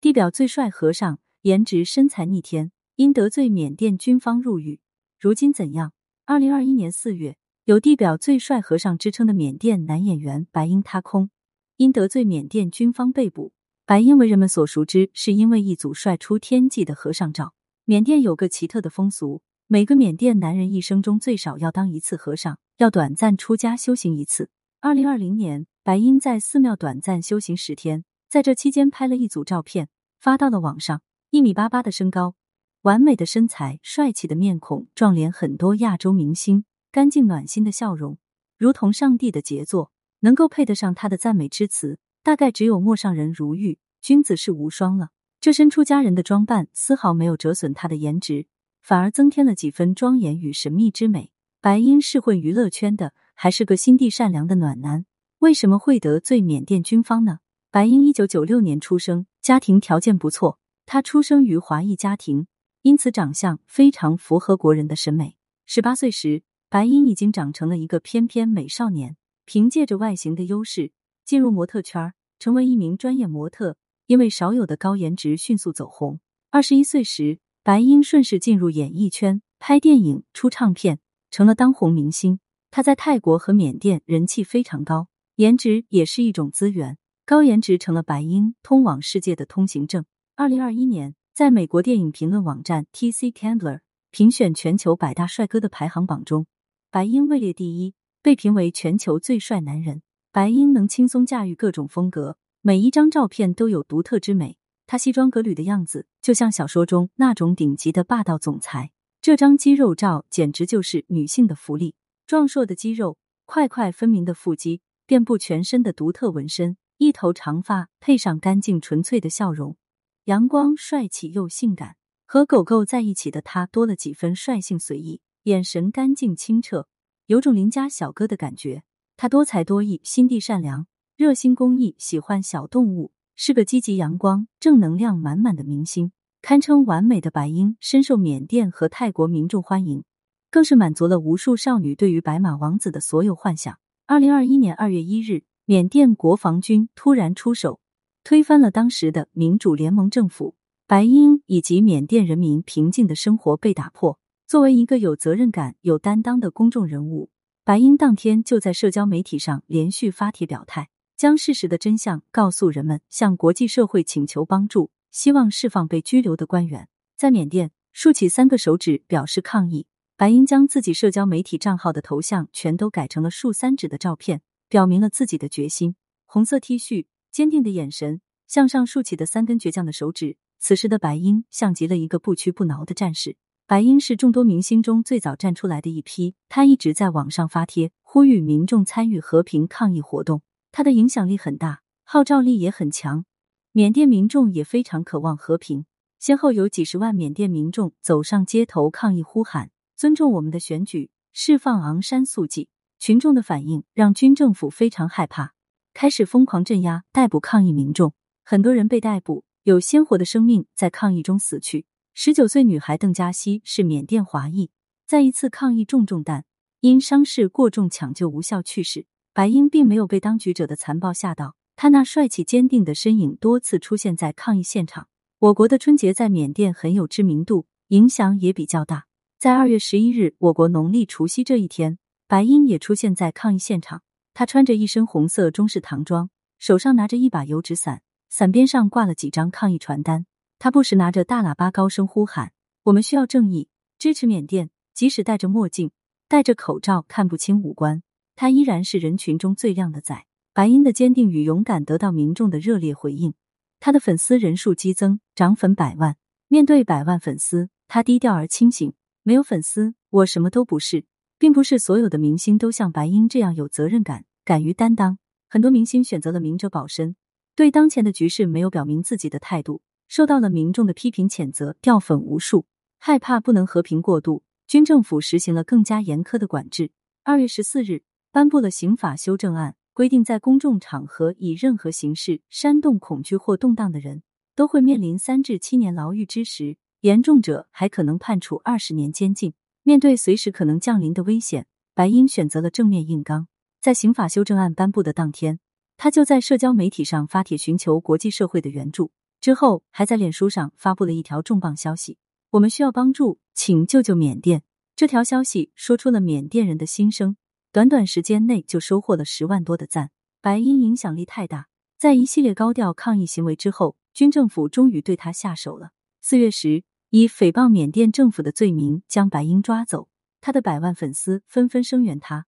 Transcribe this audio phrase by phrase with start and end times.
[0.00, 4.78] 地表最帅和尚，颜值身材逆天，因得罪缅甸军方入狱，
[5.18, 5.92] 如今怎样？
[6.24, 11.30] 二零二一年四月，有地表最帅和尚之称的缅甸男演员白英塌空，
[11.78, 13.52] 因得罪缅甸军方被捕。
[13.84, 17.54] 白英为人们所熟知，是因为一组帅出天际的和尚照。
[17.84, 24.50] 缅甸有个奇特的风俗，每个缅甸男人一生中最少要当一次和尚，要短暂出家修行一次。
[24.78, 29.88] 二零二零年，白英在寺庙短暂修行十天，在这期间拍了一组照片，
[30.20, 31.00] 发到了网上。
[31.30, 32.34] 一米八八的身高，
[32.82, 38.18] 完美的身材，帅气的面孔，撞脸很多亚洲明星，干净暖心的笑容，
[38.56, 45.08] 如同上帝的杰作，能够配得上他的赞美之词，大概只有陌上人如玉，君子是无双了。
[45.40, 48.46] 这身出家人的装扮丝毫没有折损他的颜值，
[48.82, 51.30] 反而增添了几分庄严与神秘之美。
[51.60, 55.04] 白英是混娱乐圈的，还是个心地善良的暖男？
[55.40, 57.40] 为什么会得罪缅甸军方呢？
[57.78, 60.58] 白英一九九六年出生，家庭条件不错。
[60.84, 62.48] 他出生于华裔家庭，
[62.82, 65.36] 因此长相非常符合国人的审美。
[65.64, 70.90] 十八岁时，白英已经长成了一个翩翩美少年，凭借着外形的优势
[71.24, 73.76] 进入模特圈，成为一名专业模特。
[74.08, 76.18] 因为少有的高颜值，迅速走红。
[76.50, 80.98] 二十一岁时，白英顺势进入演艺圈，拍电影、出唱片，
[81.30, 82.40] 成了当红明星。
[82.72, 85.06] 他在泰国和缅甸人气非常高，
[85.36, 90.06] 颜值也是一种资源，高颜值成了白英通往世界的通行证。
[90.34, 96.46] 二零二一年，在美国电影评论网站 T C Candler 评选全球百大帅哥的排行榜中，
[96.90, 100.00] 白英位列第一，被评为全球最帅男人。
[100.32, 102.38] 白英能轻松驾驭各种风格。
[102.62, 104.56] 每一张照片都有独特之美，
[104.86, 108.90] 他西装革履的样子就像小说中那种顶级的霸道总裁。
[109.20, 111.94] 这张肌肉照简直就是女性的福利，
[112.26, 119.76] 壮硕的肌肉，块块分明的腹肌，遍布全身的独特纹身，一头长发配上干净纯粹的笑容，
[120.24, 121.94] 阳光帅气又性感。
[122.26, 126.88] 和狗狗在一起的他多了几分率性随意，眼神干净清澈，
[127.26, 128.82] 有种邻家小哥的感觉。
[129.16, 130.88] 他多才多艺，心地善良。
[131.16, 136.10] 热心公益，喜欢小动物，是个积极阳光、正能量满满的明星，
[136.42, 140.02] 堪称完美的白鹰，深受缅甸和泰国民众欢迎，
[140.50, 143.78] 更是满足了无数少女对于白马王子的所有幻想。
[144.06, 147.78] 二零二一年二月一日，缅甸国防军突然出手，
[148.24, 150.56] 推翻了当时的民主联盟政府，
[150.86, 154.18] 白英以及缅甸人民平静的生活被打破。
[154.46, 157.28] 作为一个有责任感、有担当的公众人物，
[157.64, 160.88] 白英当天就在社交媒体上连续发帖表态。
[161.18, 166.88] 将事实的真相告诉人们，向国际社会请求帮助，希望释放被拘留的官员。
[167.14, 169.86] 在缅甸，竖起三个手指表示抗议。
[170.16, 175.96] 白英将自己社交媒体账号的头像全都改成了竖三指的照片，表明了自己的决心。
[176.26, 180.36] 红色 T 恤，坚定的眼神，向上竖起的三根倔强的手指。
[180.58, 183.36] 此时的白英像极了一个不屈不挠的战士。
[183.66, 190.42] 白英是众多明星中最早站出来的一批，他一直在网上发帖，呼吁民众参与和平抗议活动。
[190.72, 193.24] 他的影响力很大，号召力也很强，
[193.72, 195.84] 缅甸民众也非常渴望和平。
[196.18, 202.68] 先后有几十万缅甸民众走上街头抗议，呼喊尊重我们的选举，释放昂山素季。
[202.98, 205.52] 群众的反应让军政府非常害怕，
[205.94, 208.12] 开始疯狂镇压、逮捕抗议民众。
[208.44, 211.86] 很多人被逮捕，有鲜活的生命在抗议中死去。
[212.14, 214.70] 十九岁女孩邓佳熙是缅甸华裔，
[215.06, 216.44] 在一次抗议中中弹，
[216.80, 219.06] 因伤势过重抢救无效去世。
[219.32, 225.06] 白英并没有被当局者的残暴吓到，他那帅气坚定的身影多次出现在抗议现场。
[225.38, 229.04] 我国的春节在缅甸很有知名度，影响也比较大。
[229.38, 231.98] 在二月十一日，我国农历除夕这一天，
[232.28, 234.02] 白英也出现在抗议现场。
[234.34, 236.28] 他穿着一身红色中式唐装，
[236.58, 240.26] 手上拿着一把油纸伞，伞边上挂了几张抗议传单。
[240.58, 242.52] 他不时拿着大喇叭高声呼喊
[242.84, 245.90] ：“我们需要正义，支持缅甸。”即使戴着墨镜、
[246.28, 248.02] 戴着口罩，看不清五官。
[248.36, 250.26] 他依然是人群中最靓的仔。
[250.52, 253.32] 白英的坚定与勇敢得到民众的热烈回应，
[253.80, 256.16] 他的粉丝人数激增，涨粉百万。
[256.48, 258.92] 面对百万粉丝，他低调而清醒。
[259.22, 261.06] 没有粉丝，我什么都不是。
[261.38, 265.18] 并不是所有的明星都像白英这样有责任感、敢于担当。
[265.48, 267.16] 很多明星选择了明哲保身，
[267.54, 272.66] 对当前的局势没有表明自己的态度，受到了民众的批评谴责，掉粉无数。
[272.98, 276.90] 害怕不能和平过渡，军政府实行了更加严苛的管制。
[277.22, 278.02] 二月十四日。
[278.30, 284.22] 颁布了刑法修正案，规定在公众场合以任何形式煽动恐惧或动荡的人，
[284.54, 289.54] 都会面临三至七年牢狱之时，严重者还可能判处二十年监禁。
[289.88, 293.48] 面对随时可能降临的危险，白英选择了正面硬刚。
[293.80, 295.60] 在刑法修正案颁布的当天，
[295.96, 299.12] 他就在社交媒体上发帖寻求国际社会的援助。
[299.40, 302.18] 之后还在脸书上发布了一条重磅消息：
[302.50, 304.62] 我们需要帮助，请救救缅甸。
[304.94, 307.38] 这条消息说出了缅甸人的心声，
[307.72, 310.10] 短短时间内就收获了十万多的赞。
[310.42, 315.92] 白英影响力太大，在一系列高调抗议行为之后，军政府终于对他下手了。
[316.20, 320.08] 四月时，以诽谤缅甸政府的罪名将白英抓走，
[320.40, 322.46] 他的百万粉丝纷纷声援他，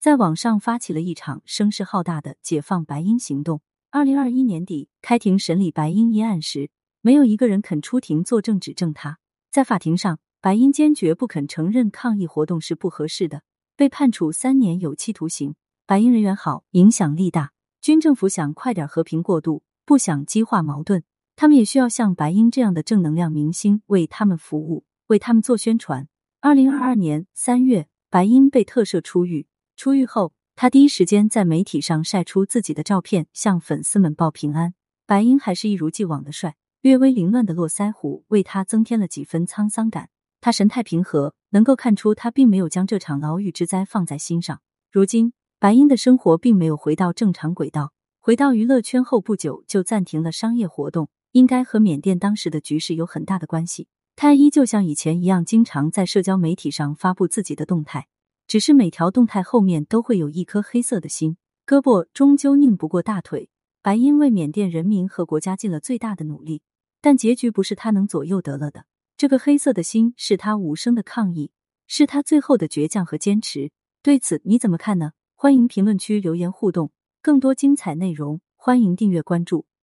[0.00, 3.60] 在网上发起了一场声势浩大的解放白英行动。
[3.90, 6.70] 二零二一年底，开庭审理白英一案时，
[7.00, 9.18] 没有一个人肯出庭作证指证他。
[9.50, 10.18] 在法庭上。
[10.40, 13.42] 白英坚决不肯承认抗议活动是不合适的，
[13.74, 15.56] 被判处三年有期徒刑。
[15.84, 17.50] 白英人缘好，影响力大，
[17.80, 21.02] 军政府想快点和平过渡，不想激化矛盾，
[21.40, 26.08] 他们也需要像白英这样的正能量明星为他们服务，为他们做宣传。
[26.40, 29.46] 二零二二年三月，白英被特赦出狱。
[29.76, 34.74] 出狱后，他第一时间在媒体上晒出自己的照片，向粉丝们报平安。
[35.06, 40.08] 白英还是一如既往的帅，略微凌乱的络腮胡为他增添了几分沧桑感。
[40.40, 44.60] 他神态平和，能够看出他并没有将这场牢狱之灾放在心上。
[44.90, 47.92] 如今，白英的生活并没有回到正常轨道。
[48.18, 53.88] 回到娱乐圈后不久就暂停了商业活动，应该和缅甸当时的局势有很大的关系。
[54.16, 58.08] 他依旧像以前一样，经常在社交媒体上发布自己的动态，
[58.46, 61.36] 只是每条动态后面都会有一颗黑色的心。
[61.66, 63.50] 胳膊终究拧不过大腿。
[63.80, 66.62] 白英为缅甸人民和国家尽了最大的努力，
[67.00, 68.86] 但结局不是他能左右得了的。
[69.16, 71.52] 这个黑色的心是他无声的抗议，
[71.86, 73.70] 是他最后的倔强和坚持。
[74.02, 75.12] 对此你怎么看呢？
[75.36, 76.90] 欢迎评论区留言互动，
[77.22, 79.67] 更多精彩内容欢迎订阅关注。